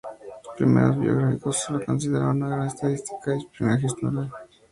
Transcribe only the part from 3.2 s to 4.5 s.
de espionaje y ornitología.